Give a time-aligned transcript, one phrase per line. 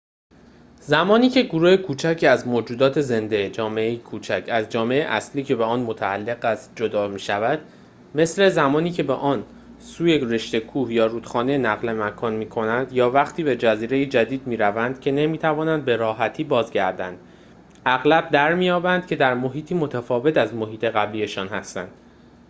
[0.79, 5.79] زمانی که گروه کوچکی از موجودات زنده جامعه‌ای کوچک از جامعه اصلی که به آن
[5.79, 7.59] متعلق است جدا می‌شود
[8.15, 9.45] مثل زمانی که به آن
[9.79, 15.11] سوی رشته کوه یا رودخانه نقل مکان می‌کنند، یا وقتی به جزیره‌ای جدید می‌روند که
[15.11, 17.17] نمی‌توانند به‌راحتی بازگردند،
[17.85, 21.89] اغلب درمی‌یابند که در محیطی متفاوت از محیط قبلی‌شان هستند